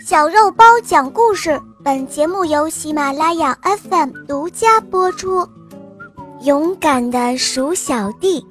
[0.00, 5.48] 小肉包讲故事，本节目由喜马拉雅 FM 独家播出。
[6.42, 8.44] 勇敢的鼠小弟，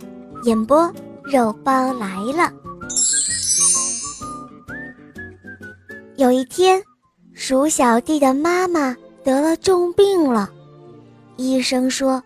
[0.43, 0.91] 演播
[1.23, 2.51] 肉包来了。
[6.15, 6.81] 有一天，
[7.33, 10.49] 鼠小弟的妈妈得了重病了，
[11.35, 12.23] 医生说，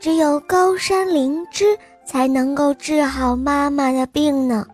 [0.00, 4.66] 只有高山灵芝才能够治好妈妈的病呢。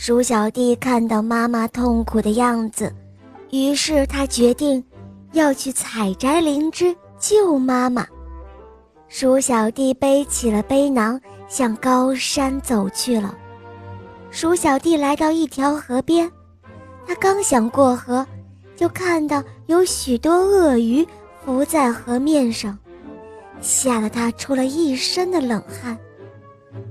[0.00, 2.94] 鼠小弟看到妈妈痛苦的样子。
[3.50, 4.82] 于是他决定
[5.32, 8.06] 要去采摘灵芝救妈妈。
[9.08, 13.36] 鼠小弟背起了背囊，向高山走去了。
[14.30, 16.30] 鼠小弟来到一条河边，
[17.04, 18.24] 他刚想过河，
[18.76, 21.04] 就看到有许多鳄鱼
[21.44, 22.78] 浮在河面上，
[23.60, 25.98] 吓得他出了一身的冷汗。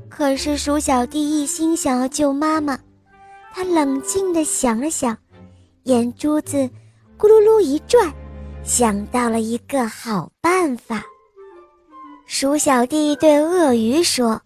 [0.09, 2.77] 可是鼠小弟一心想要救妈妈，
[3.53, 5.17] 他冷静地想了想。
[5.83, 6.57] 眼珠子
[7.17, 8.13] 咕噜噜一转，
[8.61, 11.02] 想到了一个好办法。
[12.25, 14.41] 鼠小弟对鳄鱼说：“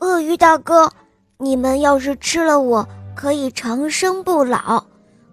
[0.00, 0.92] 鳄鱼大哥，
[1.38, 4.84] 你们要是吃了我，可以长生不老。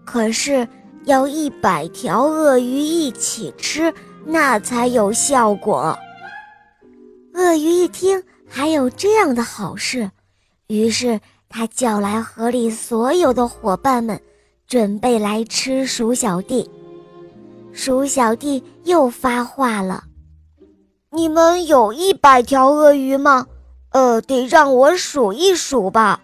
[0.06, 0.66] 可是
[1.04, 3.94] 要一百条鳄鱼一起吃，
[4.26, 5.98] 那才有效果。”
[7.36, 10.10] 鳄鱼一听还有这样的好事，
[10.68, 14.20] 于是他叫来河里所有的伙伴们。
[14.68, 16.68] 准备来吃鼠小弟，
[17.72, 20.06] 鼠小弟又发话了
[21.14, 23.46] ：“你们有一百条鳄鱼吗？
[23.92, 26.20] 呃，得让我数一数吧。”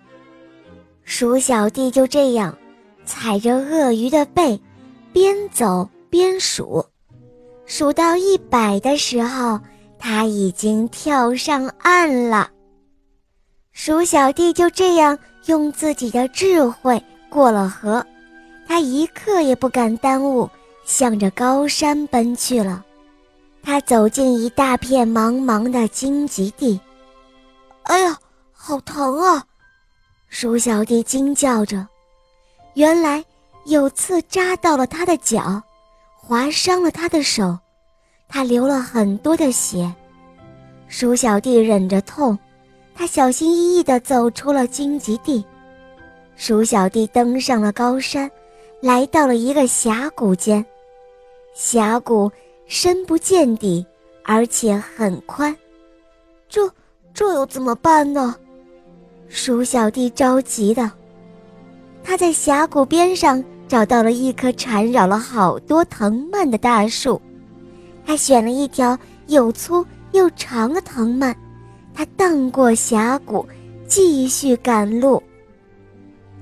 [1.06, 2.58] 鼠小弟就这样
[3.06, 4.60] 踩着鳄鱼的背，
[5.14, 6.84] 边走边数，
[7.68, 9.60] 数到一百的时候，
[10.00, 12.50] 他已经跳上岸了。
[13.74, 18.06] 鼠小弟就这样用自己的智慧过了河。
[18.68, 20.50] 他一刻也不敢耽误，
[20.86, 22.84] 向着高山奔去了。
[23.64, 26.80] 他走进一大片茫茫的荆棘地，
[27.84, 28.18] 哎呀，
[28.52, 29.44] 好疼啊！
[30.30, 31.88] 鼠小弟惊叫着。
[32.76, 33.24] 原来
[33.66, 35.62] 有刺扎到了他的脚，
[36.16, 37.58] 划伤了他的手，
[38.28, 39.94] 他流了很多的血。
[40.88, 42.38] 鼠小弟忍着痛，
[43.02, 45.44] 他小心翼翼地走出了荆棘地。
[46.36, 48.30] 鼠小弟登上了高山。
[48.80, 50.64] 来到了一个峡谷间，
[51.56, 52.32] 峡谷
[52.68, 53.84] 深不见底，
[54.24, 55.56] 而且很宽。
[56.48, 56.72] 这
[57.12, 58.36] 这又怎么办呢？
[59.28, 60.92] 鼠小弟着急的。
[62.04, 67.20] 他在峡谷边上找到了一棵缠绕了好多藤蔓的大树，
[68.06, 68.96] 他选了一条
[69.26, 71.36] 又粗又长的藤蔓，
[72.02, 73.48] 他荡过峡谷，
[73.86, 75.22] 继续赶路。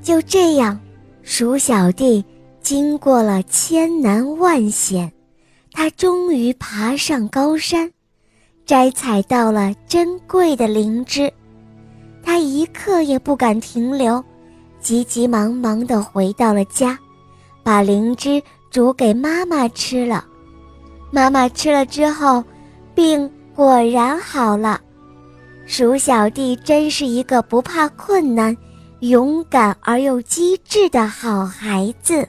[0.02, 0.80] 就这样。
[1.22, 2.24] 鼠小弟
[2.62, 5.12] 经过了千难万险，
[5.74, 7.92] 他终于爬上高山，
[8.66, 11.30] 摘采到了珍贵的灵芝。
[12.24, 14.24] 他一刻也不敢停留，
[14.80, 16.98] 急急忙忙地回到了家，
[17.64, 20.24] 把灵芝煮给妈妈吃了。
[21.12, 22.42] 妈妈吃了之后，
[22.96, 24.80] 病果然好了。
[25.72, 28.58] 鼠小弟真是一个不怕困难。
[29.02, 32.28] 勇敢而又机智的好孩子。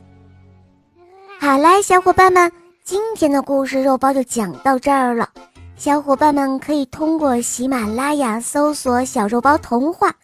[1.41, 2.53] 好啦，小伙伴们，
[2.85, 5.27] 今天的故事肉包就讲到这儿了。
[5.75, 10.15] 小伙伴们可以通过喜马拉雅搜索“小肉包童话”，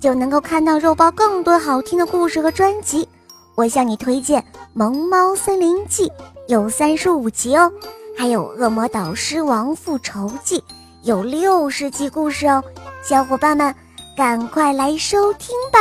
[0.00, 3.06] 就能够看到肉包更多好听的故事和专辑。
[3.54, 4.40] 我向你推荐
[4.72, 6.08] 《萌猫森林记》，
[6.48, 7.70] 有三十五集哦；
[8.16, 10.58] 还有《恶魔导师王复仇记》，
[11.02, 12.62] 有六十集故事哦。
[13.02, 13.74] 小伙伴们。
[14.14, 15.78] 赶快来收听吧，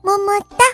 [0.00, 0.64] 么么哒。